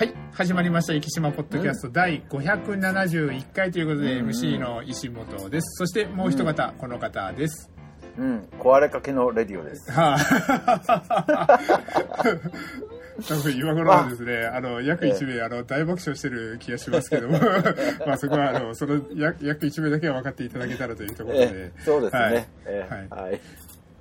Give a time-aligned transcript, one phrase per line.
[0.00, 5.76] はい、始まりました、生島ポッドキャスト第571回ということで、うん MC の石本です。
[5.76, 7.70] そしてもう一方、この方です。
[8.16, 9.92] うん、壊れかけのレディオです。
[9.92, 11.60] はあ、
[13.28, 17.38] 多分今頃はですね、あの、約1名、あの、大爆笑してる気がしますけども、
[18.06, 21.72] まあそこは、あの、その約約1名だけは分かっていただけたらというところでえ。
[21.84, 22.22] そうですね。
[22.22, 23.40] はいえはい。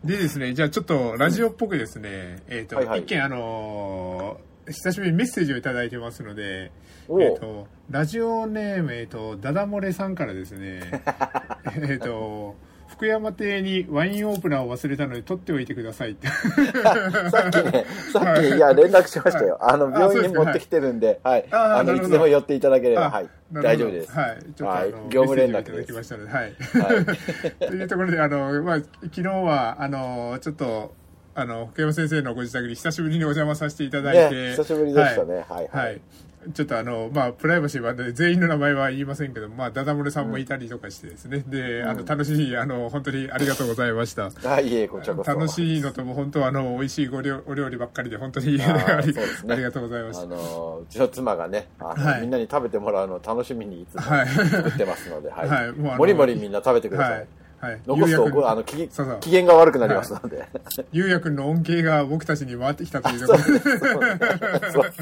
[0.06, 6.72] でですね、じゃあちょっとラジオっぽくですね、えっ、と、はいはい一件あのー久しぶりにメッセージをいただいてますので、
[7.20, 10.82] えっ、と、ラジオネーム、えっ、と、ダダ漏れさんからですね、
[11.82, 12.56] えっと、
[12.88, 16.28] 福山邸にワインオープナーを忘れたので取っておいてくださいって。
[17.32, 19.58] さっきね、さっき、いや、連絡しましたよ。
[19.62, 21.46] あの、あ病院に持ってきてるんで、はい。
[21.50, 23.30] あの、いつでも寄っていただければ、あはい。
[23.52, 24.12] 大丈夫です。
[24.12, 24.40] はい。
[24.54, 26.44] ちょっと、業務連絡いただきましたので、はい。
[26.44, 27.06] はい。
[27.68, 30.94] というところで、あの、まあ、昨日は、あの、ちょっと、
[31.42, 35.46] あの、福山先生のご自宅に久しぶりにお邪魔させていただいて、ね、久しぶりでしたね。
[35.50, 35.68] はい。
[35.72, 35.92] は。
[35.92, 36.02] い。
[36.54, 41.44] ちょっとあの、まあ、プライバシーはね、全員の名前は言いませんけど、まあ、ダダ漏れさんもいたりとかしてですね。
[41.46, 44.30] で、あの、楽しい、あの、本当にありがとうございました。
[44.30, 45.32] はい、いえ、こちらこそ。
[45.32, 50.24] 楽しいのとも本当あの、美味しいご料お料理ばっかりで、本当に ありね ありがとうございました。
[50.24, 55.48] あの、うちの妻がね、はいみんなに食べてもらうのを楽しみにいつもはい作ってますので、はい。
[55.50, 57.26] はいもうあのもりもりみんな食べてくださはいい。。
[57.60, 57.82] はい。
[57.86, 60.48] 残すとあの機そうそう機嫌が悪くなりますので。
[60.92, 63.60] ゆうやくんの恩恵が僕たちに回ってきたというところで。
[64.72, 64.94] そう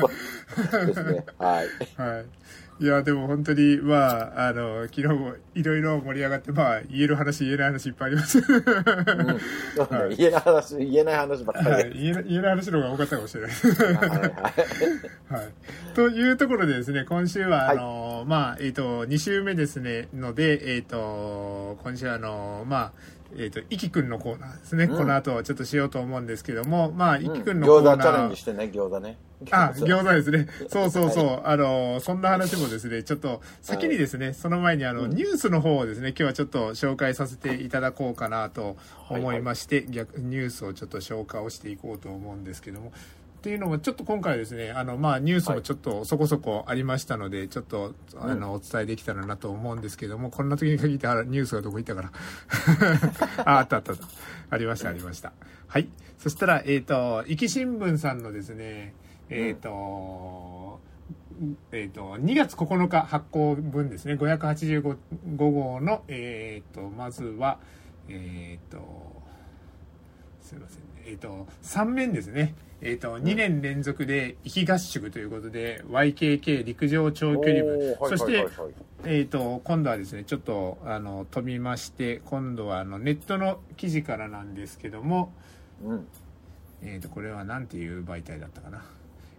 [0.72, 1.26] そうですね。
[1.38, 1.68] はい。
[2.02, 2.26] はい。
[2.80, 8.40] いや、でも本当に、まあ、あの、昨日もいろいろ盛り上がって、まあ、言える話、言えない話いっぱいあります。
[8.42, 11.72] そうね 言えない話、言えない話ばっかりで。
[11.72, 11.94] はい。
[11.94, 13.52] 言えない言えない話の方が多かったかもしれない。
[13.52, 15.96] はい。
[15.96, 22.92] というところでですね、今週は、あの、まあ、えっ、と、2週目ですね、ので、えっ、と、今週は、あの、まあ、
[23.36, 24.98] えっ、と、いきくんのコーナーですね、うん。
[24.98, 29.18] この後ちょっとしようと思うんですけども、まあ、いきくんの餃コーナー、子チャレンジしてね、餃子ね。
[29.52, 30.12] あ、 餃子。
[30.12, 30.48] ですね。
[30.70, 31.42] そうそうそう。
[31.44, 35.12] あの、そんな話もですね、ちょっと、先にですね、その前にあの、うん。
[35.12, 38.78] ニュースの方をですね、今日はちょっと紹介させていただこうかなと
[39.10, 42.92] 思いまして、逆、ニュースをちょっと紹介をしていこうと思うんですけども、
[43.38, 52.12] っていうのも、ちょっと今回ですね、あの、まあ、ニュースもちょっとそこそこありましたので、ちょっと、あの、お伝えできたらなと思うんですけども、こんな時に限って、あニュースがどこ行ったから。
[53.46, 54.08] あ、あったあったあった。
[54.50, 55.34] ありました、ありました。
[55.68, 55.88] はい。
[56.18, 58.96] そしたら、えっ、と、壱岐新聞さんのですね、
[59.30, 60.80] えっ、と、
[61.72, 64.98] えっ、と、2月9日発行分ですね、585
[65.38, 67.60] 号の、えっ、と、まずは、
[68.10, 69.22] えっ、と、
[70.42, 70.87] すいませんね。
[71.08, 72.54] えっ、と、3面ですね。
[72.82, 77.98] えっ、と、2年連続で行き合宿ということで、YKK 陸上長距離部。
[78.10, 78.74] そして、はいはいはい
[79.06, 85.32] えっ、と、今度はですね、ちょっと、あの、飛びまして、今度は、あの、ネットの記事からなんですけども、
[85.82, 86.08] うん。
[86.84, 88.84] えっ、と、これは何ていう媒体だったかな。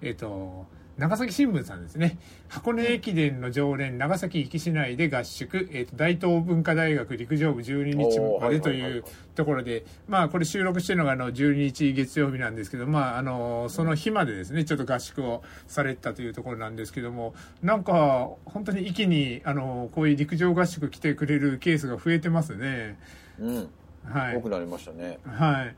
[0.00, 0.66] えっ、と、
[0.98, 2.18] 長崎新聞さんですね。
[2.48, 9.04] 箱根駅伝の常連、長崎壱岐市内で合宿、えっ、と、大東文化大学陸上部12日までとはいう
[9.36, 17.32] ところで、まあ、これ収録してるのが、あの、12日月曜日なんですけど、まあ、あの、その日までですね、ちょっと合宿をされてたというところなんですけども、
[17.62, 22.98] なんか、本当に一気に、あの、こういう陸上合宿来てくれるケースが増えてますね。
[23.38, 23.68] うん。
[24.04, 24.36] はい。
[24.36, 25.20] 多くなりましたね。
[25.24, 25.76] はい。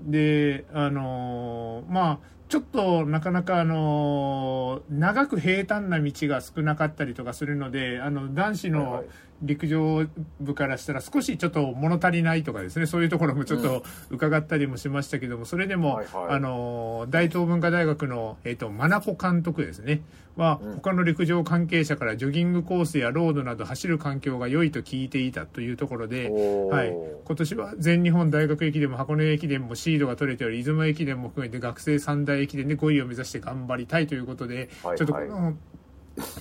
[0.00, 9.04] で、あのーまあ、ちょっとなかなかあの長く平坦な道が少なかったりとかするので、あの、男子の
[9.42, 10.06] 陸上
[10.40, 16.34] 部からしたら少しちょっと物足りないとかですね、そういうところもちょっと伺ったりもしましたけども、それでも、はいはい。
[16.34, 20.02] あのー大東文化大学の、えっ、と、真名子監督ですね、
[20.36, 20.74] は、うん。
[20.76, 26.30] 他の陸上関係者からジョギングコースやロードなど走る環境が良いと聞いていたというところで、
[26.70, 26.94] はい、
[27.24, 34.98] 今年は全日本大学駅伝も箱根駅伝もシードが取れており出雲駅伝も含めて学生三大駅伝で5位を目指して頑張りたいということで、はい。
[34.98, 35.56] ちょっとこの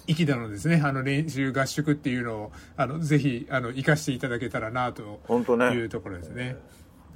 [0.07, 5.67] 駅伝のですねあの練習合宿っていうのをあのぜひあの生かしていただけたらなと本当ね。
[5.73, 6.57] いうところですね。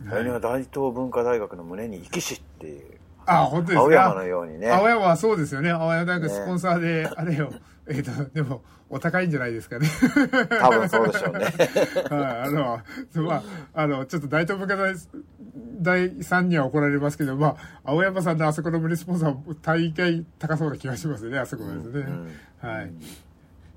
[0.06, 3.00] 来年は大東文化大学の胸に生きしっていう。
[3.25, 4.24] あ本当です青山のか。
[4.25, 4.72] ようにね。
[4.72, 5.72] 青山はそうですよね。
[5.72, 7.51] 青山大学ねスポンサーで、あれよ。
[7.88, 9.88] えっ、と、でも、お高いんじゃないですかね。
[10.50, 11.45] 多分そうでしょうね。
[12.09, 12.81] はい、あの、
[13.24, 13.44] まあ、
[13.74, 14.95] あの、ちょっと大東文化大、
[15.81, 22.00] 第3には怒られますけど、まあ、青山さんのあそこの胸スポンサー、大概高そうな気がしますね、あそこはですね。
[22.00, 22.31] うん
[22.62, 22.91] はい。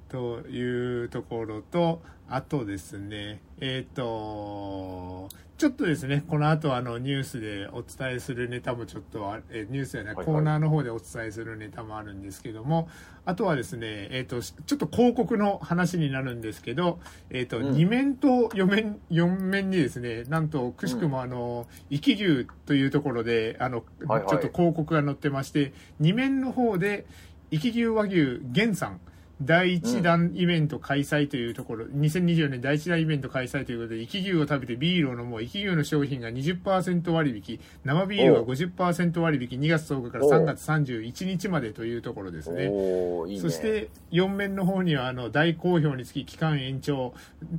[0.08, 5.28] というところと、あとですね、えっ、と、
[5.62, 10.34] ちょっとですね、この後あのニュースでお伝えするネタもちょっとあ、えニュースやない、はいはい。
[10.34, 12.88] コーナーの方でお伝えするネタもあるんですけども、
[13.24, 16.98] あとはですね、えっ、と、ちょっと広告の話になるんですけど、
[17.30, 17.74] えっ、と、うん。
[17.76, 27.06] 2面と4面、4面にですね、なんと、くしくもあの、生き牛というところで、あの、ちょっと広告が載ってまして、2面の方で、
[27.52, 28.98] 生き牛和牛原産
[29.44, 42.64] 第1弾イベント開催というところ、2024年第1弾イベント開催ということで、生き牛を食べてビールを飲もう、生き牛の商品が20%割引、生ビールは50%割引、2月10日から3月31日までというところですね。
[42.64, 43.40] いいね。
[43.40, 47.14] そして、4面の方には、あの、大好評につき期間延長、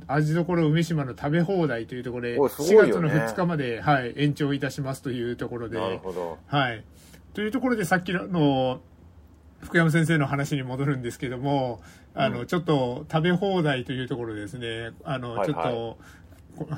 [0.06, 6.38] 味どころ梅島の食べ放題というところで、おす4ごいよね月の2日まで、はい、延長いたしますというところで、なるほど。
[6.46, 6.84] はい。
[7.34, 8.80] というところでさっきのの
[9.64, 11.80] 福山先生の話に戻るんですけども、
[12.14, 12.46] あの、うん。
[12.46, 15.46] ちょっと食べ放題というところですね、あの、はいはい。
[15.48, 15.98] ちょっと、こ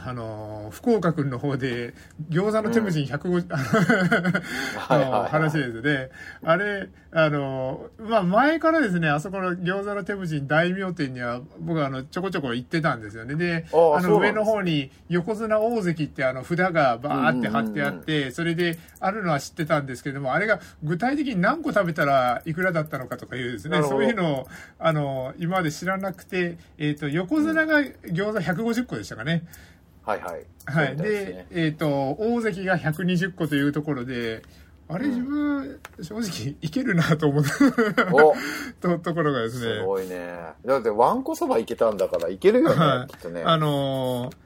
[0.04, 1.94] あの、福岡君の方で、
[2.30, 3.46] 餃子の手無人150、
[4.78, 6.10] はいはいはいの話ですね。
[6.42, 13.34] あれ、あの、まあ、前からですね、あそこの餃子の手無人大名店には、僕はあの、ちょこちょこ行ってたんですよね。
[13.34, 24.48] で、あの、上の方に横綱大関ってあの、札がバーって貼ってあって、それであるのは知ってたんですけども、あれが具体的に何個食べたらいくらだったのかとかいうですね、そういうのを、
[24.78, 29.44] あの、今まで知らなくて、えっ、と、横綱が餃子150個でしたかね。
[30.06, 30.46] はいはい。
[30.66, 30.96] はい。
[30.96, 31.88] で、すねえっ、と、
[32.18, 34.42] 大関が120個というところで、
[34.88, 38.34] あれ、自分、正直、いけるなと思ったお
[38.80, 39.80] とところがですね。
[39.80, 40.32] すごいね。
[40.64, 43.42] だって、わんこそばいけたんだから、いけるよはい、ねきっとね。
[43.44, 44.36] あのー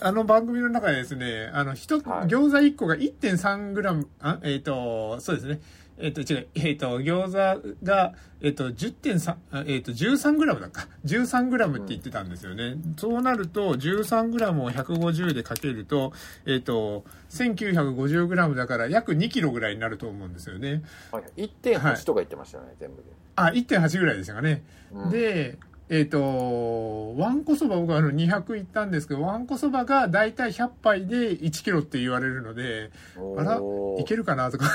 [0.00, 5.60] あの番組の中でですね、あの、一つ、はい餃子1個が1.3グラム、あ、えっ、と、そうですね。
[5.98, 10.88] えっ、と、違う、えっ、と、餃子が、えっ、と、10.3、あえっ、と、13グラムだか。
[11.04, 12.76] 13グラムって言ってたんですよね。
[12.96, 16.12] そうなると、13グラムを150でかけると、
[16.46, 20.82] えっ、と、1950グラムだから約2キロぐらいになると思うんですよね。
[21.12, 23.02] はい1.8とか言ってましたよね、全部で。
[23.36, 24.62] あ、1.8ぐらいでしたかね。
[24.92, 25.58] うんで、
[25.96, 32.90] えっ、と、わんこそば僕はあの200行ったんですけど、わんこそばがだいたい100杯で1キロって言われるので、
[33.38, 33.60] あら、
[34.00, 34.66] いけるかなとか、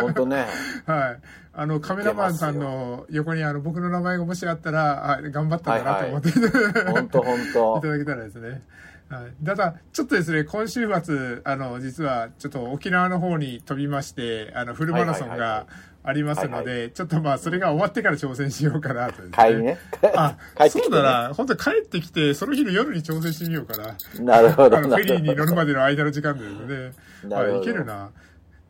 [0.00, 0.46] ほんとね。
[0.86, 1.20] はい。
[1.52, 7.88] あの、カメラマンさんの横にあの、僕の名前がもしあったら、あ、頑張ったんだなと思って、ほんとほんいとた。
[7.88, 8.62] だけたらですね。
[9.10, 9.44] はい。
[9.44, 15.66] ただ、ちょっとですね、今週末、あの、実は、ちょっと沖縄の方に飛びまして、あの、フルマラソンはいはいはいはが
[16.02, 19.32] ありますので、ちょっとまあ、それが終わってから挑戦しようかなとですね。
[19.36, 19.78] 帰りね。
[20.14, 21.34] あ、 ねそうだな。
[21.34, 23.96] 本当帰ってきて、その日の夜に挑戦してみようかな。
[24.24, 24.78] なるほど。
[24.78, 26.74] あの、フェリーに乗るまでの間の時間でですね。
[26.84, 26.90] は
[27.24, 28.10] い、なるほどいけるな。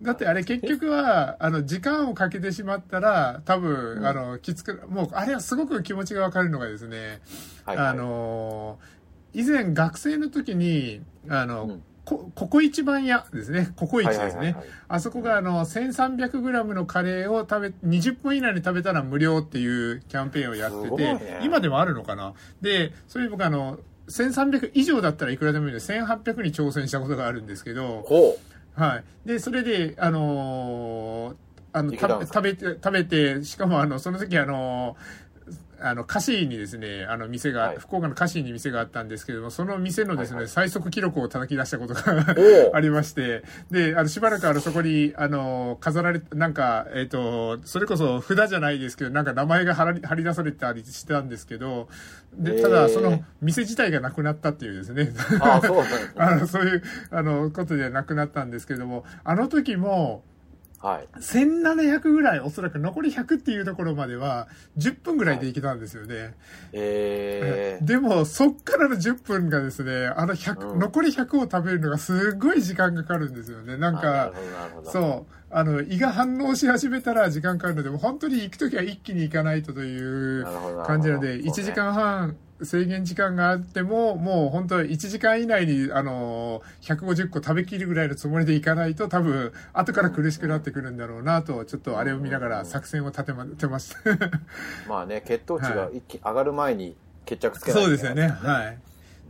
[0.03, 7.21] だってあれ結局は、あの、時間をかけてしまったら、多分、うんあの、きつく、もう、あれはすごく気持ちがわかるのがですね、
[7.65, 8.79] はいはいあの、
[9.35, 13.73] 以前学生の時に、あの、うんこここ一番屋ですね。
[13.77, 14.57] ここ一ですね。
[14.89, 22.35] あそこがあの、1300g のカレーを食べ、20分以内に食べたら無料っていうキャンペーンをやってて、ね今でもあるのかな？
[22.61, 28.37] で、それで僕あの、1300以上だったらいくらでもいいので、1800に挑戦したことがあるんですけど、ほ
[28.75, 29.05] はい。
[29.29, 31.35] で、それで、あのー
[31.73, 35.30] あの、食べて、食べて、しかもあの、その時あのー
[35.83, 42.03] あの、カシーにですね、あの、店が、はい福岡のカシーに店があったんですけども、その店のですね、はいはい最速記録を叩き出したことが
[42.75, 51.89] ありまして、で、あの、しばらくあの、そこに、あの、飾られ、なんか、えっ、と、それこそ札じゃないですけど、なんか名前が貼られ貼り出されたりしてたんですけど、
[52.35, 55.03] で、ただ、その、店自体がなくなったっていうですね。
[55.03, 55.15] う。
[55.41, 55.89] ああ、そうね。
[56.17, 60.23] あの、そういう、あの、ことでなくなったんですけども、あの時も、
[60.81, 61.09] はい。
[61.19, 66.35] 1700ぐらい、おそらく残り100っていうところまでは、10分ぐらいで行けたんですよね。
[66.73, 67.85] えー。
[67.87, 73.77] でも、そっからの10分がですね、あの100、うん残り100を食べるのがすごい時間がかかるんですよね。
[73.77, 74.33] なんか。
[74.85, 75.35] そう。
[75.51, 80.45] あの、胃が反応し始めたら時間かかるので、もう本当に行くときは一気に行かないとという
[80.87, 93.99] 感じなので、なるほど1時間半制限時間があっても、もう本当1時間以内に、あの、150個食べきるぐらいのつもりでいかないと、多分、後から苦しくなってくるんだろうなと、ちょっとあれを見ながら作戦を立てま、てました。
[94.89, 98.29] まあね、血糖値が一気に上がる前に決着つけないそうですよね。
[98.29, 98.79] はい。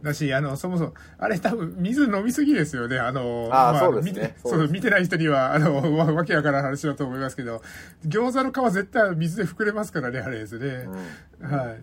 [0.02, 2.99] だし、あの、そもそも、あれ多分、水飲みすぎですよね。
[2.99, 7.62] あの、あーまそうですね見て、そうですそう、見てない人には、あの、わわけわからん話だと思いますけど、
[8.06, 10.88] 餃子の皮絶対水で膨れますからね、あれですね。
[11.40, 11.82] うんはい。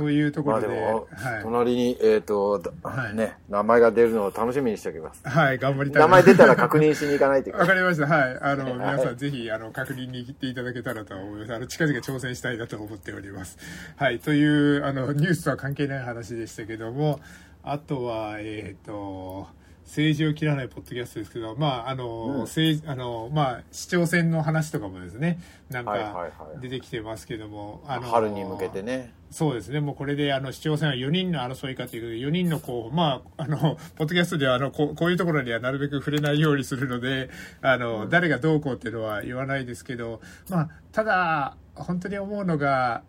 [0.00, 1.42] というところで、まあでも、はい。
[1.42, 5.28] 隣に、えっ、と、だはいね、名前が出るのを楽しみにしておきます。
[5.28, 6.00] はい、頑張りたい。
[6.00, 7.60] 名前出たら確認しに行かないといけない。
[7.60, 8.06] わかりました。
[8.06, 8.38] はい。
[8.40, 11.54] あの、はい皆さんぜひ、あの、確認に行っていただけたらと思います。
[11.54, 13.58] あの、近々挑戦したいなと思っております。
[13.96, 14.20] はい。
[14.20, 17.20] という、あの、ニュースとは関係ない話でしたけども、
[17.62, 19.48] あとは、えっ、と、
[19.90, 29.12] 政治を切らないポッドキャストですけど、まあ、あの、うん政治、あの、まあ、市長選の話とかもですね、なんかはいはいはい出てきてますけども、あの、春に向けてね。
[29.30, 33.58] そうですね、もうこれであの市長選は4人の争いかということで、4人の候補、まあ、あの、
[33.96, 37.30] ポッドキャストではあのこうこういうところにはなるべく触れないようにするので、
[37.62, 43.02] あの、誰がどうこうっていうのは言わないですけど、まあ、ただ、本当に思うのが、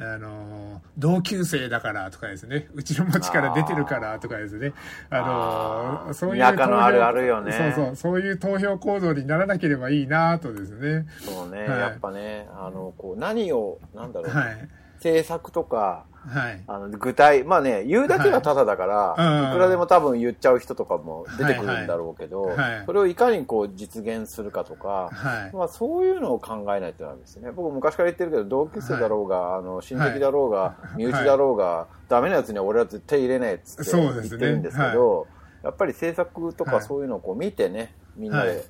[0.00, 4.72] あの、同級生だからとかですね、うちの町から出てるからとかですね、
[5.10, 7.52] あの、そういう田舎のあるあるよね。
[7.52, 11.06] そうそう、そういう投票行動にならなければいいなとですね。
[11.20, 11.80] そうね、はい。
[11.80, 14.68] やっぱね、あの、こう、何を、なんだろう、はい。
[14.98, 16.62] 政策とか、はい。
[16.66, 19.42] あの具体、まあね、言うだけがただだから、はい。
[19.44, 19.50] うん。
[19.50, 22.86] いくらでも多分言っちゃう人とかも出てくるんだろうけど、はいはいはい。
[22.86, 25.56] それをいかにこう実現するかとか、はい。
[25.56, 27.50] まあ、そういうのを考えないとなんですね。
[27.52, 35.28] 僕昔から言ってるけど、同級生だろうが、あの、親戚だろうが、身内だろうが、ダメなやつには俺は絶対入れねえっつって言ってるんですけど、
[35.62, 36.74] やっぱり政策とはい。
[36.74, 38.48] かそういうのをこう見てね、みんなはい。
[38.48, 38.64] で、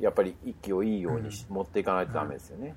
[0.00, 2.74] やっぱり一気をいいようにし持っていかないとダメですよね。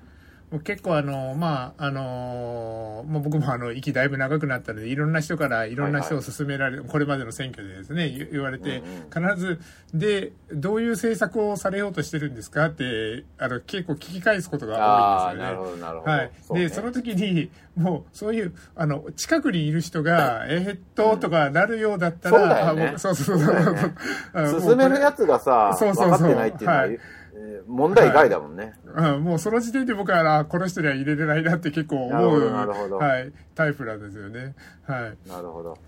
[0.62, 8.82] 結構あの、まあ、あのもう僕もあの、息だいぶ長くなったので、いろんな人からいろんな人を勧められる、これまでの選挙でですね、言言われて、
[9.12, 9.60] 必ず、
[9.92, 15.50] で、どういう政策をされようとしてるんですかって、あの、結構聞き返すことがああ、多いんですよね。
[15.50, 16.10] なるほど、なるほど。
[16.10, 16.60] はい。
[16.60, 23.94] で、その時に、もう、そういう、あの、近くにいる人が、えーっと、とかなるようだったら、そうだよねあもうそうそうそうそう。
[24.34, 27.23] あもう進めるやつがさ、そうそうそう分かってないっていうのは、はいえー
[27.66, 28.74] 問題外だもんね。
[28.94, 34.54] うん、もうその時点で僕は、あこの人には入れれないなって結構思う、はい、タイプなんですよね。
[34.86, 35.28] はい。
[35.28, 35.78] なるほど。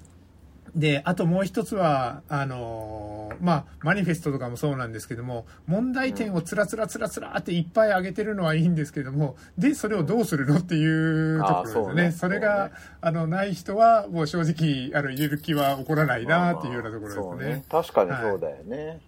[0.75, 11.87] で、あともう一つは、あのーまあ、マニフェストとかもそうなんですけども、問題点をつらつらつらつらっていっぱい上げてるのはいいんですけども、で、それをどうするのっていうところですよね。
[11.87, 17.23] そうねそれが、あの、ない人は、もう正直、あの、入れる気は起こらないなっていうようなところですね。
[17.23, 17.65] そうね。
[17.71, 19.01] 確かにそうだよね。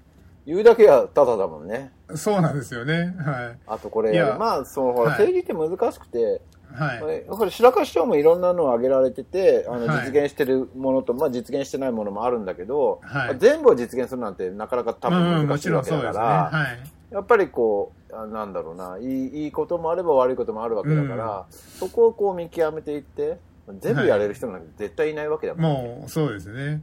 [0.48, 1.92] 言うだけがただだもんね。
[2.14, 3.14] そうなんですよね。
[3.18, 3.58] はい。
[3.66, 6.40] あとこれまあ、その、ほら、はい政治って難しくて、
[6.72, 7.26] はい。
[7.28, 16.12] やっぱり白川市長もいろんなのを挙げられてて、あの、はい実現してるものと、まあ実現してないものもあるんだけど、はい全部を実現するなんてなかなか多分難しいわけだから。
[16.50, 17.14] はい。
[17.14, 23.36] やっぱりこう、あなんだろうな、いい、いいこともあれば悪いこともあるわけだから、そこをこう見極めていって、
[23.80, 25.88] 全部やれる人なんて絶対いないわけだもんね。
[26.00, 26.80] もうそうですね。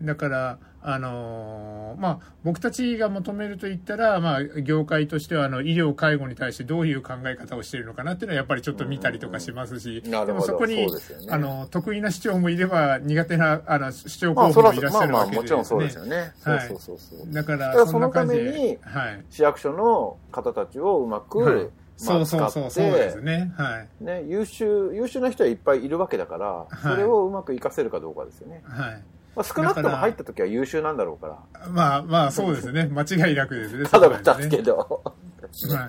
[0.00, 10.98] だから、あのーまあ、僕たちが求めると言ったら、まあ、業界としてはあの医療介護に対してどういう考え方をしているのかなっていうのはやっぱりちょっと見たりとかしますし、でもそこに、ね。
[11.28, 16.32] あの得意な市長もいれば苦手なあの市長まあ、候補もいらっしゃるまあまあ、わけでもちろんそうですよね。
[16.42, 16.68] はい。
[16.68, 17.32] そうそうそうそう。
[17.32, 23.52] だからそのためにはい、市役所の方たちをうまく、はい、まあ、そうそうそうそうですね。
[23.56, 24.04] はい。
[24.04, 26.82] ね、優秀、優秀な人はいっぱいいるわけだから、い。
[26.82, 28.62] それをうまく活かせるかどうかですよね。
[28.64, 29.02] はい
[29.34, 31.68] まあ、少なくとも入った時は優秀なんだろうから。
[31.70, 32.86] まあまあそうですね。
[32.86, 33.88] 間違いなくですね。
[33.88, 34.10] ただ
[34.48, 34.76] けど。
[34.76, 35.12] は。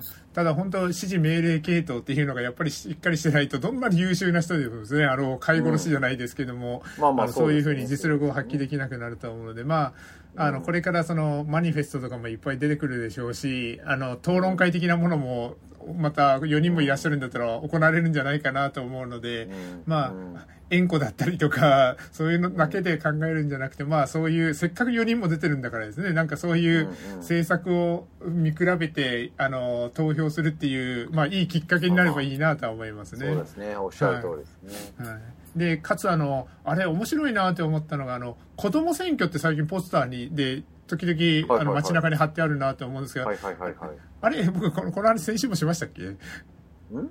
[0.00, 9.94] い、ただ本当指示命令系統っていうのがやっぱりしっかりしてないとどんなに優秀な人でもですねあの飼い殺しじゃないですけども、まあまあのそういうふうに実力を発揮できなくなると思うのでま
[10.36, 15.56] ああのこれからそのマニフェストとかもいっぱい出てくるでしょうしあの討論会的なものも
[15.96, 20.36] また4人もいらっしゃるんだったら行われるんじゃないかなと思うので、うんまあ、うん
[20.70, 26.88] 縁故だったりとかそういうのだけで考えるんじゃなくて、まあそういうせっかく4人も出てるんだからですねなんかそういう
[27.18, 33.26] 政策を見比べてあの投票するっていう、まあ、いいきっかけになればいいなとは思いますね。
[33.26, 33.76] そうですね。
[33.76, 34.28] おっしゃる通
[34.62, 35.08] りですね。
[35.08, 35.20] はい、
[35.58, 43.90] でかつあのあれ面白いなって思ったのがあの子ども選挙って最近ポスターにで時々、はいはいはいあの街中に貼ってあるなと思うんですが、はいはいはいはい。
[44.24, 46.02] あれ僕このこの話先週もしましたっけ？
[46.02, 46.18] ん？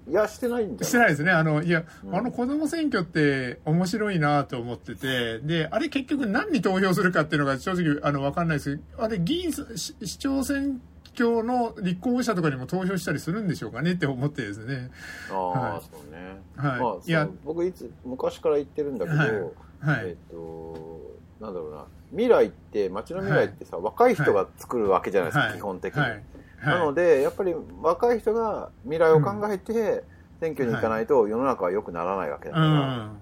[0.08, 1.32] いや、してないんじゃしてないですね。
[1.32, 2.16] あの、いや、うん。
[2.16, 8.78] あの子供選挙って面白いなと思ってて、で、あれ結局何に投票するかっていうのが正直、あの、わかんないです。
[8.78, 10.82] けど、あれ議員、し市長選
[11.16, 14.92] 挙の立候補者とかにも投票したりするんでしょうかねって思ってですね。
[15.32, 15.82] ああ、はい。
[15.82, 16.42] そうね。
[16.56, 16.82] はい。
[16.82, 17.30] まあ、いや。
[17.44, 19.30] 僕いつ、昔から言ってるんだけど、はい。
[19.30, 20.10] はい。
[20.10, 25.58] えっ、と、なんだろうな、未来って、街の未来ってさ、若い人が作るわけじゃないですか、はい。
[25.58, 26.02] 基本的に。
[26.02, 26.24] はい。
[26.64, 30.04] はいなので、やっぱり若い人が未来を考えて、
[30.40, 32.66] 選挙に行かないと世の中は良くならないわけだから。
[32.66, 33.20] うん。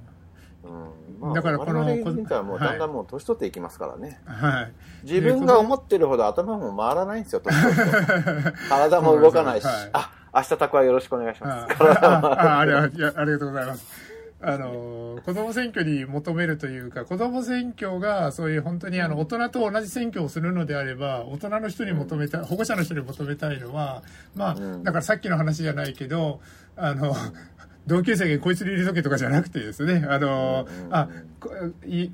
[0.63, 4.19] うんまあ、だからこの人はもうはいだんだんもう年取っていきますからね。
[4.25, 4.73] はい。
[5.03, 9.65] 自分が思ってるほど頭も回らないんですよ、年取ると体も動かないし。
[9.65, 11.75] はいあ、明日宅はよろしくお願いします。
[11.83, 14.10] あああれあありがとうございます。
[14.43, 24.03] あの子ども選挙に求めるというか子ども選挙がそういう本当にあの大人と同じ選挙をするのであれば大人の人に求めたい保護者の人に求めたいのは
[24.35, 24.83] まあうん。
[24.83, 26.41] だからさっきの話じゃないけど
[26.75, 27.15] あの
[27.85, 30.93] 同級生がこいつに入れとけとかじゃなくてですねあのうん。
[30.95, 31.07] あ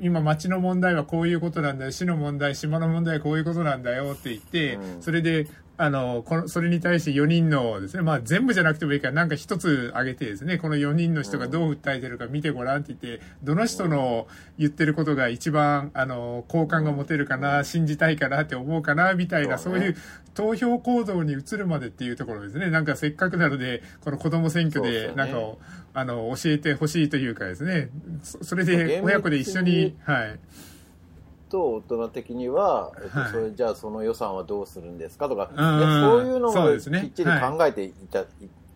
[0.01, 5.01] 今町の問題はこういうことなんだよ市の問題島の問題はこういうことなんだよって言ってうん。
[5.01, 5.47] それで
[5.79, 19.95] あの、この、それに対して4人のですね、まあ全部じゃなくてもいいから、なんか一つ挙げてですね、この4人の人がどう訴えてるか見てごらんって言って、どの人の言ってることが一番、あの、好感が持てるかな、信じたいかなって思うかな、みたいな、そういう
[20.33, 22.71] 投票行動に移るまでっていうところですね。
[22.71, 25.37] なんかせっかくなので、この子供選挙で、なんか、
[25.93, 27.89] あの、教えてほしいというかですね、
[28.23, 30.39] それで親子で一緒に、はい。
[31.49, 38.25] と大人的には、えっと、それじゃあその予算はどうするんですかとか、そういうのもきっちり考えていた、い、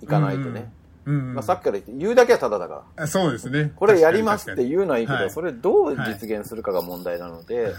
[0.02, 0.72] いかないとね。
[1.04, 3.08] うんまあ、さっきから言って言うだけはただだから。
[3.08, 3.72] そうですね。
[3.76, 7.74] これやりますって言うのはいいけど、はい、それどう実現するかが問題なので、はい、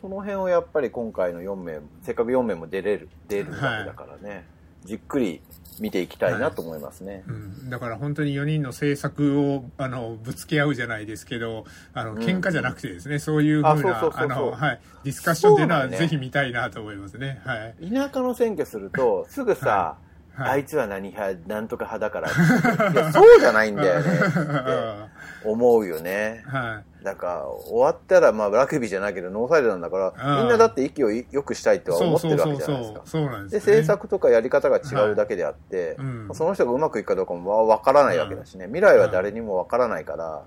[0.00, 4.44] その辺をやっぱり今回の4名せっかく4名も出れる出るわけだからね、はい、
[4.86, 5.42] じっくり
[5.80, 7.22] 見ていきたいなと思いますね、はい。
[7.28, 11.64] うん、だから本当に4人の政策をあのぶつけ合うじゃないですけど
[11.94, 19.96] あの喧嘩じゃなくてですね、うん、そういうふうなディスカッションっていうのはぜひ見たいなと思いますね、はい、田舎の選挙するとすぐさ、
[20.34, 24.10] はい、あいつは何派なんとか派だからそうじゃないんだよね。
[24.14, 33.02] って思うよね、 はいなんか、終わったら、まあ、ラグビーじゃないけど、ノーサイドなんだから、みんなだって息を良くしたいとは思ってるわけじゃないですか。
[33.04, 40.44] そうなんです、ね、で、政策とかやり方が違うだけであって、はいうん、その人がうまくいくかどうかもわからないわけだしね、未来は誰にもわからないから、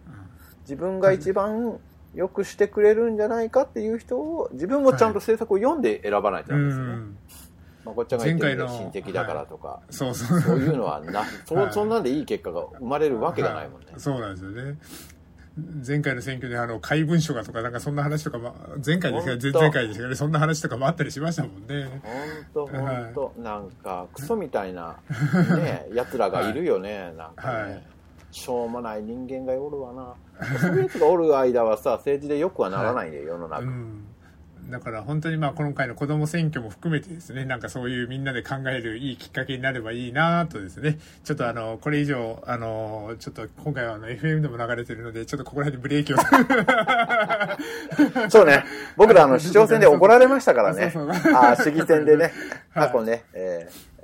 [0.61, 1.79] 自分が一番
[2.13, 6.85] 良くしてくれるんじゃないかっていう人を、自分もちゃんと政策を読んで選ばないとダメですね。
[7.85, 10.41] まあ、こっちゃんが言ってる親戚だからとか、はい、そうそう。
[10.41, 14.77] そういうのはなそそんなんでいい結果が生まれるわけがないもんね、はい、そうなんですよね
[15.57, 20.15] 前回の選挙であの怪文書がとかなんかそんな話とかも前回ですか前々回ですかね。
[20.15, 22.01] そんな話とかもあったりしましたもんね。
[22.53, 23.41] 本当本当。
[23.41, 24.97] なんかクソみたいな
[25.55, 27.83] ね やつらがいるよね、はい、なんかね、はい、
[28.31, 30.13] しょうもない人間がおるわな。
[30.59, 34.05] そういうやつがおる間はさ政治でよくはならないんで、世の中、うん
[34.69, 46.17] だから本当にまあ今回の子供選挙も含めてですね、なんかそういうみんなで考えるいいきっかけになればいいなとですね、ちょっとあの、これ以上、あの、ちょっと今回はあの FM でも流れてるので、ちょっとここら辺でブレーキを。
[48.29, 48.63] そうね。
[48.97, 50.91] 僕らあの市長選で怒られましたからね。
[51.33, 52.31] ああ、市議選でね、
[52.73, 53.94] 過去ね、えー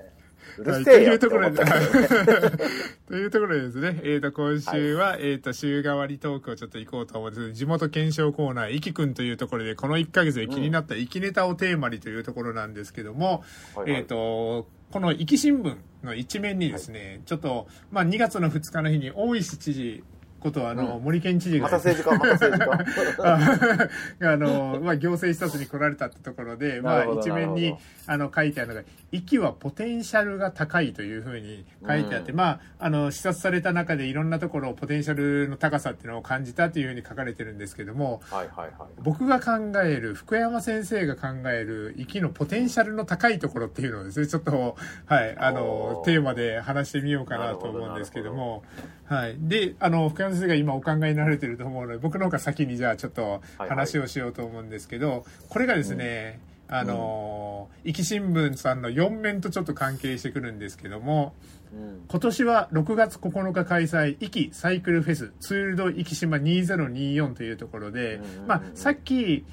[0.58, 1.10] うるせえよ。
[1.10, 1.64] というところで、
[3.08, 13.44] というところでですね、えっ、ー、と、今週は、はい、えっ、ー、と、週替わりトークをちょっと行こうと思うんです地元検証コーナー、いきくんというところで、この1ヶ月で気になった生きネタをテーマにというところなんですけども、
[13.78, 20.04] うん、えっ、ー、と、この壱岐新聞の一面にですね、はい、ちょっと、まあ、2月の2日の日に大石知事
[20.42, 24.34] ことは、あの、うん、森県知事が、また政治家、また政治家。
[24.34, 27.76] あの、まあ、行政視察に来られたってところで、 まあ、一面に、
[28.08, 39.52] あの、書いてあるのが、息はポテンシャルが高いというふうに書いてあって、うん、まあ、あの、視察された中でいろんなところ、ポテンシャルの高さっていうのを感じたというふうに書かれてるんですけども、はいはいはい、僕が考
[39.84, 44.76] える、福山先生が考える、息のポテンシャルの高いところっていうのをですね、ちょっと、
[45.06, 48.64] はい、あの、テーマで話してみようかなと思うんですけども、
[49.12, 49.36] はい。
[49.38, 61.34] で、あの、福山先生が今お考えになられてると思うので、僕の方が先にじゃあちょっと話をしようと思うんですけど、はいはい、これがですね、うん、あの、壱岐新聞さんの4面とちょっと関係してくるんですけども、
[61.74, 69.46] うん、今年は6月9日開催、壱岐サイクルフェス、ツールド壱岐島2024というところで、まあ、さっき、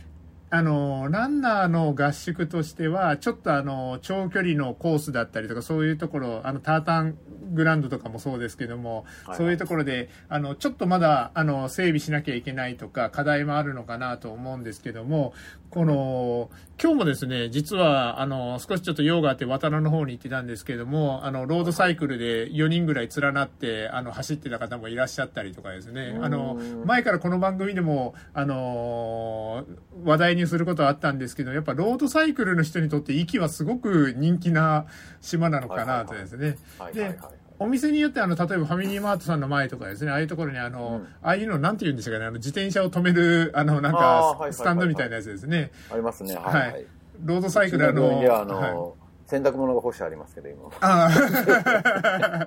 [0.50, 7.18] あの、ランナーの合宿としては、ちょっとあの、長距離のコースだったりとか、そういうところ、あの、タータン
[7.52, 15.34] グランドとかもそうですけども、はいはい、そういうところで、あの、ちょっとまだ、あの、整備しなきゃいけないとか、課題もあるのかなと思うんですけども、
[15.70, 16.50] この、
[16.82, 29.66] 今日もですね、実は、あの、少しちょっと用があって渡良の方に行ってたんですけども、あの、ロードサイクルで4人ぐらい連なって、あの、走ってた方もいらっしゃったりとかですね、あの、前からこの番組でも、あの、
[30.04, 34.86] 話題にすることはあったんですけど、やっぱロードサイクルの人にとって息はすごく人気な
[35.20, 36.56] 島なのかなとですね。
[36.94, 37.18] で、
[37.60, 45.70] お店によってあの、例えばファミリーマートさんの前とかですね、ああいうところにあの、うん、ああいうのなんて言うんでしょうかね、あの、自転車を止める、あの、なんか、スタンドみたいなやつですね。
[45.90, 46.34] ありますね。
[46.36, 46.86] はい、はい。
[47.24, 48.08] ロードサイクルあの、
[48.40, 50.70] あの、はい洗濯物が干してありますけど、今。
[50.80, 51.10] あ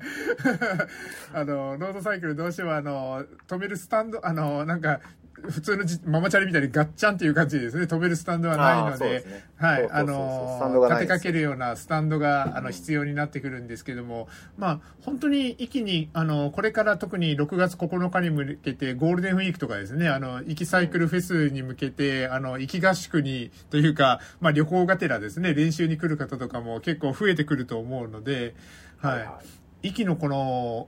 [1.31, 4.99] あの、ロードサイクルどうしてもあの、止めるスタンド、あの、なんか、
[5.49, 7.85] 普通のママチャリみたいにガッチャンっていう感じですね。
[7.85, 14.27] 止めるスタンドはないので、ね、はい、あの、立てかけるようなスタンドが、あの、必要になってくるんですけども、
[14.57, 28.53] まあ、本当に一気に、あの、これから特に6月9日に向けて、ゴールデンウィークとかですね、あの、行きサイクルフェスに向けて、あの、行き合宿に、というか、まあ、旅行がてらですね、練習に来る方とかも結構増えてくると思うので、
[28.97, 29.17] はい。
[29.17, 29.41] はいは
[29.83, 30.87] い、息のこの、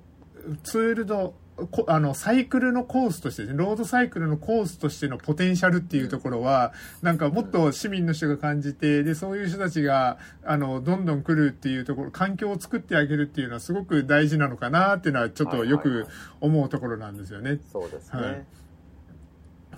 [0.64, 1.34] ツールド
[1.72, 16.08] こあの、サイクルのコースとして、ロードサイクルのコースとしてのポテンシャルっていうところは、なんかもっと市民の人が感じて、で、そういう人たちが、あの、どんどん来るっていうところ、環境を作ってあげるっていうのはすごく大事なのかなっていうのは、ちょっとよく
[16.42, 17.60] 思うところなんですよね。
[17.72, 18.22] そうですね。
[18.22, 18.46] はい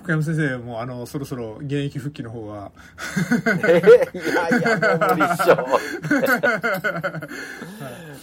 [0.05, 2.71] 福山先生もあのそろそろ現役復帰の方は。
[3.67, 5.51] えー、いやいやもう無理っし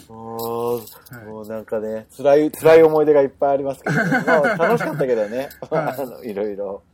[0.09, 6.85] ょ、もう、もうなんかね辛い辛い思い出がいっぱいありますけど、 まあ、楽しかったけどね、 あのいろいろ、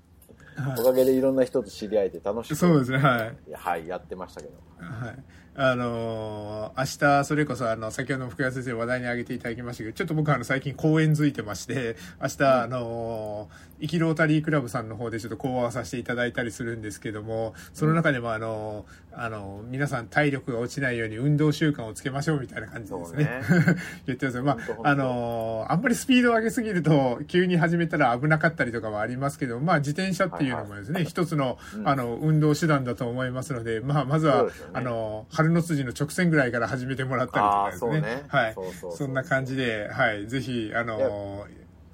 [0.78, 2.54] おかげでいろんな人と知り合えて楽しく。
[2.54, 3.52] そうですねはい。
[3.52, 4.54] はいやってましたけど。
[4.80, 5.18] はい。
[5.60, 23.24] あのー、明日、それこそ、あの、先ほど福谷先生話題に挙げていただきましたけど、ちょっと僕はあの、最近公演づいてまして、明日、あのー、生きロータリークラブさんの方でちょっと講話させていただいたりするんですけども、その中でもあのー、あの、皆さん体力が落ちないように運動習慣をつけましょうみたいな感じですね。
[23.24, 23.42] ね。
[24.06, 24.44] 言ってますよ。
[24.44, 37.40] まあ、あのあんまりスピードを上げすぎると、急に始めたら危なかったりとかはありますけど、まあ、自転車っていうのもですね、はいはい、一つの、あの、運動手段だと思いますので、まあ、まずは、ね、あの、春の筋の直線ぐらいから始めてもらった
[37.72, 38.00] りとかですね。
[38.00, 38.24] ね。
[38.28, 38.54] はい。
[38.96, 41.46] そんな感じで、はい、ぜひ、あの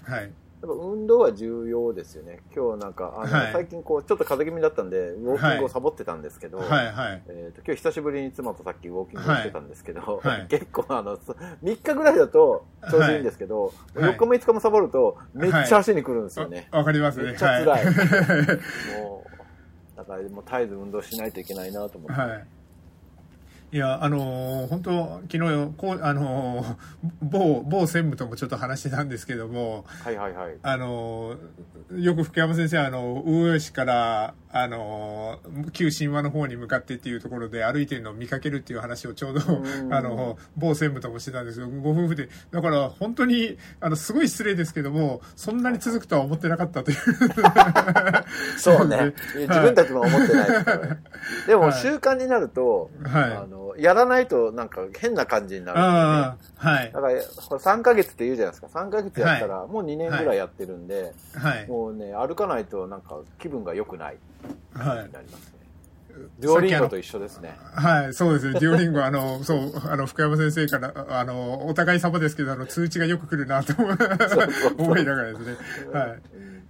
[0.05, 0.31] はい。
[0.65, 2.41] やっぱ運動は重要ですよね。
[2.57, 16.69] 今日なんか、あの、はい、最近こう、ちょっと風邪気味だったんで、ウォーキングをサボってたんですけど、はいはい、えっ、ー、と、今日久しぶりに妻とさっきウォーキングしてたんですけど、はい、 結構あの、3日ぐらいだと調子いいんですけど、はい、4日も5日もサボると、めっちゃ足にくるんですよね。
[16.73, 17.25] わ、かりますね。
[17.25, 17.85] めっちゃ辛い。
[18.99, 22.45] もう、だからもう絶えず運動しないといけないなと思って。
[23.75, 26.77] はいいや、あのー、本当、昨日、こう、あのー、
[27.23, 30.57] 某、某専務ともちょっと話してたんですけども、はいはいはい。
[30.63, 35.41] あのー、よく福山先生、あの、魚市から、あの、
[35.73, 39.41] 旧神話の方に向かってっていうところで歩いてるのを見かけるっていう話をちょうど、
[39.91, 46.97] あの、某専務ともしてたんですけど、ご夫婦で、だから本当に、あの、すごい失礼ですけども、そんなに続くとは思ってなかったという。
[48.57, 49.15] そうね。
[49.35, 50.99] 自分たちも思ってないですから、ね、
[51.49, 55.85] でも習慣になると、はい、あの、やらないとなんか変な感じになるね、
[56.57, 56.93] はい。
[56.93, 58.81] だから、3ヶ月って言うじゃないですか。
[58.81, 64.17] 3ヶ月やったら、もう2年ぐらいやってるんで、はい、もうね、歩かないとなんか気分が良くない。
[64.75, 64.97] はい。
[65.13, 65.55] なりますね。
[66.39, 67.57] デュオリンゴと一緒ですね。
[67.75, 68.61] はい、そうですね。
[68.61, 73.93] デュオリンゴ、あの、そう、あの、福山先生から、あの、お互い様ですけど、あの、通知がよく来るなと思
[74.97, 75.57] いながらですね。
[75.93, 76.23] はい。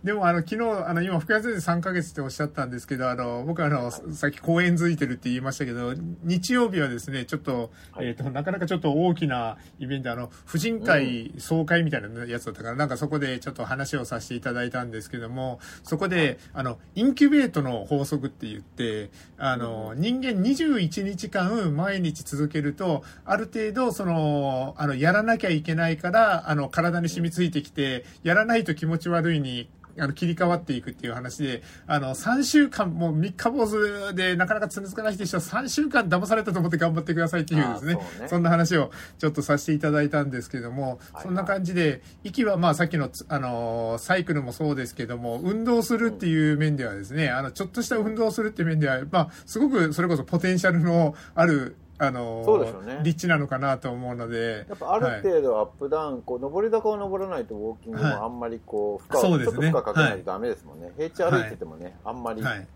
[0.04, 38.28] でも、あの、昨日、あの、今、福谷先生3ヶ月っておっしゃったんですけど、あの、僕あの、さっき公演づいてるって言いましたけど、日曜日はですね、ちょっと、えっ、と、なかなかちょっと大きなイベント、あの、婦人会総会みたいなやつだったから、なんかそこでちょっと話をさせていただいたんですけども、そこで、あの、インキュベートの法則って言って、あの、人間21日間毎日続けると、ある程度、その、あの、やらなきゃいけないから、あの、体に染みついてきて、やらないと気持ち悪いにあの、切り替わっていくっていう話で、あの、3週間、もう三日坊主でなかなか続かない人は3週間騙されたと思って頑張ってくださいっていうですね、そね。
[38.28, 53.00] そんな話をちょっとさせていただいたんですけども、そんな感じで、息はまあさっきの、あの、サイクルもそうですけども、運動するっていう面ではですね、あの、ちょっとした運動するっていう面では、まあ、すごくそれこそポテンシャルのあるあのそうでしょうね。
[53.04, 54.66] 立地なのかなと思うので。
[54.68, 62.66] やっぱある程度アップダウン、こう上り坂を登らないとウォーキングもあんまりこう負荷を、ちょっと負荷かけないとダメですもんね、平地歩いててもね、あんまり、はい。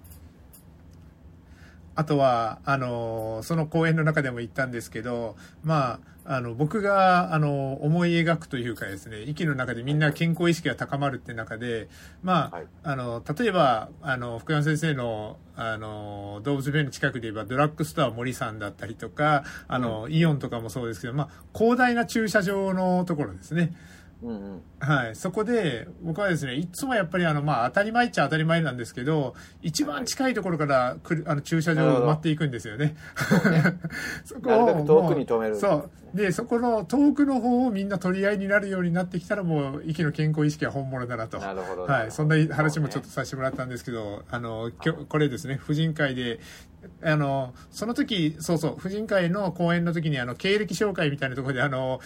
[1.97, 11.89] あとは、あの、その公演の中でも言ったんですけど、まあ、あの、僕が、あの、思い描くというかですね、息の中でみんな健康意識が高まるって中で、
[12.23, 23.73] まあ、はい、あの、例えば、あの、福山先生の、あの、動物病院の近くで言えば、ドラッグストア森さんだったりとか、あの、うん、イオンとかもそうですけど、まあ、広大な駐車場のところですね。
[24.21, 25.17] うんうん、はい。
[25.17, 32.97] そこで、僕はですね、いつもやっぱりあの、まあ、当たり前っちゃ当たり前なんですけど、一番近いところから来る、あの、駐車場埋まっていくんですよね。
[34.25, 34.85] そ こを。
[34.85, 36.17] 遠くに止める、そう。
[36.17, 41.39] で、そこの遠くの方をみんな取り合いになるようになってきたら、もう、息の健康意識は本物だなと。
[41.39, 41.83] なるほど。
[41.83, 42.11] はい。
[42.11, 44.73] そんな話もちょっとさせてもらったんですけど、あの、
[45.09, 46.41] これですね、婦人会で、
[47.03, 52.01] あの、その時、そうそう、婦人会の講演の時に、あの、経歴紹介みたいなところで、あの、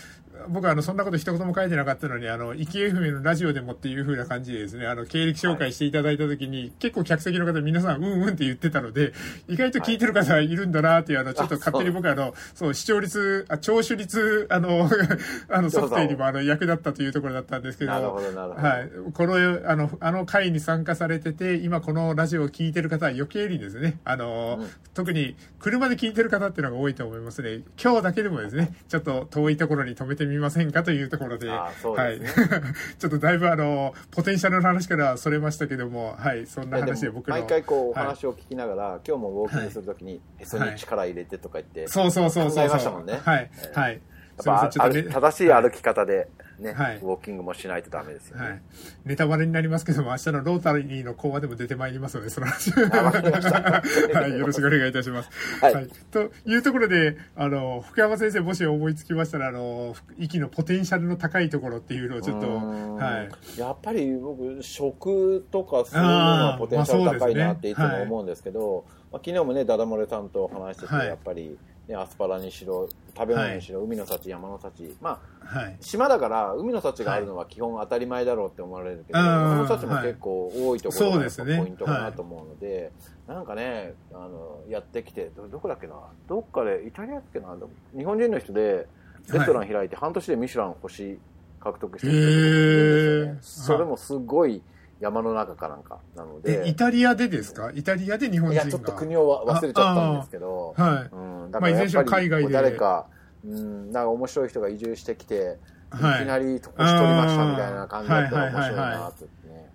[0.49, 9.13] 僕はあの、そんなこと一言も書いてなかったのに、あの、生き FM のラジオでもっていう風な感じでですね、あの、経歴紹介していただいた時に、はい、結構客席の方皆さん、うんうんって言ってたので、
[9.49, 14.89] 意外と聞いてる方いるんだなっていう、あの、ちょっと勝手に僕はあの、そう、視聴率、あ、聴取率、あの、
[15.49, 18.51] あの、測定にもあの、役立ったというところだったんですけど、ど、ど。
[18.51, 18.91] はい。
[19.13, 27.63] この、あの、あの会に参加されてて、今このラジオを聞いてる方は余計にですね、あの、うん、特に車で聞いてる方っていうのが多いと思いますね。
[27.83, 32.21] 今日だけでもですね、ちょっと遠いところに止めてみみませんかというところで、ですね、はい、
[32.99, 37.37] ちょっとだいぶあの、ポテンシャルの話からそれましたけども、はい、そんな話で僕の。
[37.37, 42.67] 毎回こう、お話を聞きながら、はい、今日もウォーキングするときに、へそに力入れてとか言って、そうそうそうそう。
[42.67, 43.21] 考えましたもんね。
[43.25, 43.51] はい。
[43.75, 44.01] はい。
[44.45, 46.29] やっぱ、ね、正しい歩き方で、
[46.63, 48.63] ね、はい、ウォーキングもしないとダメですよね、はい。
[49.05, 52.71] ネタバレになりますけども、明日のロータリーの講話でも出てまいりますので、その話。
[52.73, 55.31] はい、よろしくお願いいたします。
[55.61, 55.89] はい、はい。
[56.11, 63.59] というところで、あの、福山先生、もし思いつきましたら、あの、息のポテンシャルの高いところっていうのをちょっと、はい。
[63.59, 74.97] やっぱり僕、食とかそういうのはポテンシャル高いなっていつも思うんですけど、まあ、昨日もね、ダダ漏れさんと話してて、やっぱり、ね、アスパラにしろ食べ物にしろ、はい、海の幸山の幸。
[75.01, 82.93] まあ、はい、島だから海の幸があるのは基本当たり前だろうって思われるけど、はい、山の幸も結構多いところがポイントかなと思うので、
[83.29, 85.95] ね、なんかねあのやってきてどこだっけな？
[86.29, 87.57] どっかでイタリアだっけな？
[87.97, 88.87] 日本人の人で
[89.33, 91.19] レストラン開いて半年でミシュラン星
[91.61, 94.63] 獲得してる人ね、それもすごい
[95.03, 96.69] 山の中かなんかなので。
[96.69, 97.73] イタリアでですか？
[97.75, 100.75] イタリアで日本人がいや、ちょっと国を忘れちゃったんですけど。
[100.79, 101.15] はい。
[101.15, 101.51] うん。
[101.51, 102.53] だからやっぱり、海外で。
[102.53, 103.09] 誰か、
[103.45, 105.59] うん、なんか面白い人が移住してきて、
[105.93, 109.71] い、きなり得し取りましたみたいな感じだったら面白いなってね。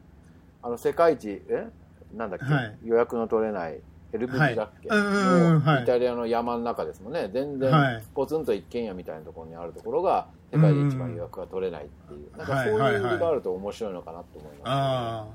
[0.63, 1.67] あの、世界一、え？
[2.15, 3.81] なんだっけ、はい、予約の取れない、
[4.13, 7.29] エルブジだっけ、はい、イタリアの山の中ですもんね。
[7.33, 15.27] 全然、ポツンと一軒家みたいなところにあるところが、世界で一番予約が取れないっていう、なんかそういう理があると面白いのかなと思います、ねあ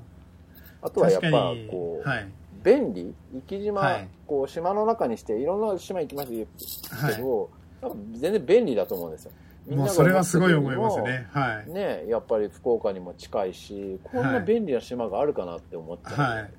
[0.85, 1.29] あとはやっぱ
[1.71, 2.29] こう、はい、
[2.65, 3.15] 便利？
[3.35, 9.33] 生き島、はい、こう島の中にしていろんな島行きますけど、はい、全然便利だと思うんですよ
[9.71, 11.29] もうそれはすごい思いますね。
[11.33, 11.71] はい。
[11.71, 16.21] ね、やっぱり福岡にも近いし、こんな便利な島があるかなって思っちゃう。
[16.37, 16.51] はい。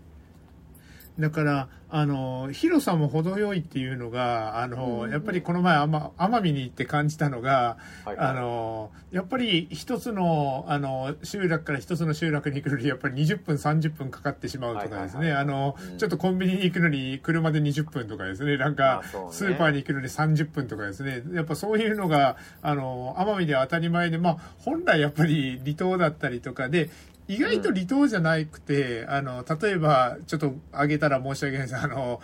[1.20, 26.90] だから、あの、広さも程よいっていうのが、あの、やっぱりこの前、奄美に行って感じたのが、はいはい、あの、やっぱり一つの、あの、集落から一つの集落に行くのに、やっぱり20分、30分かかってしまうとかですね、あの、うん、ちょっとコンビニに行くのに車で20分とかですね、なんか、スーパーに行くのに30分とかですね、やっぱそういうのが、あの、奄美では当たり前で、まあ、本来やっぱり離島だったりとかで、
[27.28, 31.76] 意外と離島じゃなくて、うん、あの、例えば、ちょっと挙げたら申し訳ないです。
[31.78, 32.22] あの、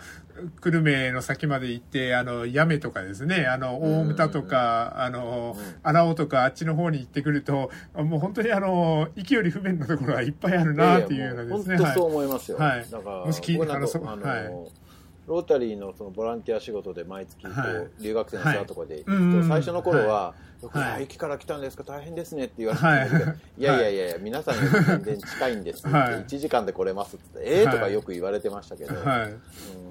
[0.60, 11.76] 久留米の先まで行って、あの、八女とかですね、あの、大牟田とか、あの、荒尾とかあっちの方に行ってくると、もう本当にあの、息より不便なところがいっぱいあるなっていうようなですね。
[11.76, 12.58] 本当そう思いますよ。
[12.58, 12.86] はい。
[12.90, 14.89] だから、もし聞いたら、はい。
[15.30, 20.34] ロータリーのそのボランティア仕事で毎月こう留学生のツアーとかで行くと、最初の頃は、
[20.72, 21.84] はい、駅から来たんですか？
[21.84, 23.08] 大変ですねって言われて、はい、
[23.56, 28.92] いやいやいやいや、皆さんより全然近いんですって、はい、1時間で来れますって、ええー、とかよく言われてましたけど、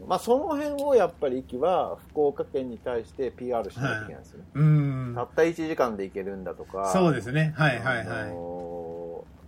[0.07, 4.45] まあその辺をやっぱり駅は福岡県に対して PR しないといけないですよね。
[4.55, 5.13] うん。
[5.15, 7.53] たった1時間で行けるんだとか、そうですね。
[7.55, 8.31] はいはいはい。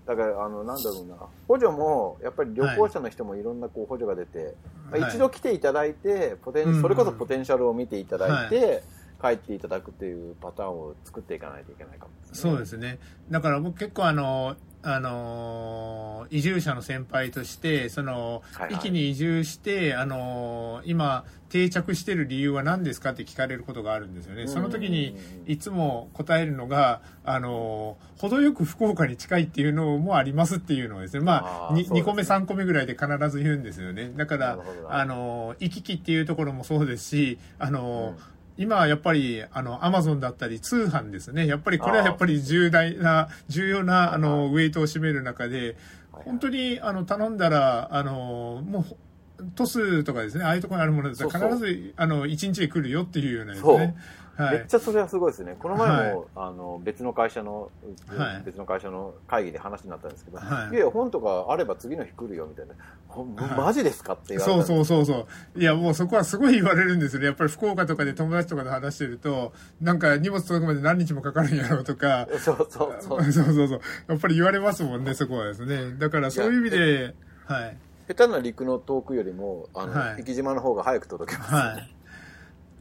[0.07, 1.15] あのーだから、あの、なんだろうな、
[1.47, 4.55] 補助も、やっぱり旅行者の人もいろんなこう補助が出て、
[4.89, 8.83] はい、まあ、一度来ていただいて、ポテン、それこそポテンシャルを見ていただいて、
[9.21, 12.99] 帰っていただくっていうパターンを作っていかないといけないかも、ね、そうですね。
[13.29, 24.47] だから僕結構あの、あの移住者の先輩としてその、はいはい、一気に移住して、あの今定着してる理由は何ですかって聞かれることがあるんですよね。
[24.47, 34.11] その時にいつも答えるのが、あの程よく福岡に近いっていうのもありますっていうのをですね、まあ、あ 2, 2個目3個目ぐらいで必ず言うんですよね。
[34.15, 41.47] だから、あの行き来っていうところもそうですし、あの、うん今はやっぱり、あの、アマゾンだったり通販ですね。
[41.47, 45.77] やっぱりこれはやっぱり重大な、重要な、あの、ウェイトを占める中で、
[46.11, 53.95] 本当に、あの、頼んだら、あの、もう、トスとかですね、ああいうところにあるものだったら必ず、あの、1日で来るよっていうようなですね。
[54.45, 55.55] はい、めっちゃそれはすごいですね。
[55.59, 57.69] この前も、はい、あの別の会社の、
[58.07, 65.59] はい、別の会社の会議で話になったんですけど、はい、いや本とかあれば次の日来るよみたいな、マジですかって言われたそうそうそうそう。
[65.59, 67.27] いやもうそこはすごい言われるんですよね。
[67.27, 73.23] やっぱり福岡とかで友達とかで話してると、なんか荷物届くまで何日もかかるんやろうとか、そうそうそう。
[73.31, 73.81] そうそうそう。
[74.07, 75.95] やっぱり言われますもんね、そこはですね。
[75.97, 77.77] だからそういう意味で、はい。
[78.07, 82.00] 下手な陸の遠くよりも、あの、はい、生島の方が早く届きます、ね、はい。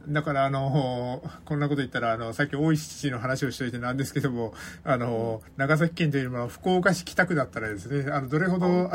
[0.07, 8.89] だから、あの、こんなこと言ったら、あの、さっき大石の話をしておいてなんですけども、あの、長崎県というのは福岡市北区だったらですね、あの、どれほど、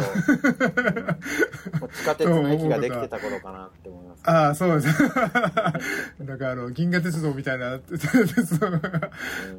[1.92, 5.08] 地下鉄の駅ができてた頃かなって思います、ね、ああ、そうです。
[5.08, 8.80] だから、あの、銀河鉄道みたいな、 鉄道が、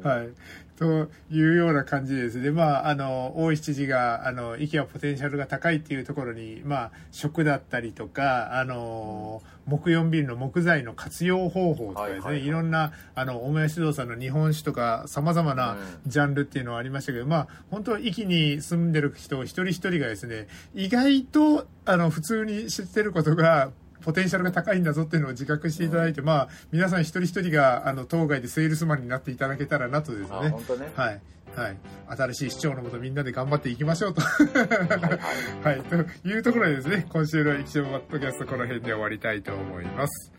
[0.02, 0.28] はい。
[0.78, 2.52] っというような感じですね。
[2.52, 23.72] まあ、あの、大石知事が、あの、息はポテンシャルが高いっていうところに、まあ、食だったりとか、あの、木4ビルの木材の活用方法とかですね、はいはいはい、いろんな、あの、大林堂さんの日本酒とか、様々なジャンルっていうのはありましたけど、うん、まあ、本当、息に住んでる人一人一人がですね、意外と、あの、普通に知ってることが、
[24.08, 30.48] ポテンシャルが高いんだぞっていうのを自覚していただいて、うん、まあ、皆さん一人一人が、あの、当該でセールスマンになっていただけたらなとですね。
[30.48, 30.90] 本当ね。
[30.96, 31.20] はい。
[31.54, 31.76] はい。
[32.08, 34.22] 新しい市長のもとみんなで頑張っていきましょうと。
[35.62, 35.82] はい。
[35.82, 40.32] というところでですね、今週の液晶マットキャストこの辺で終わりたいと思います。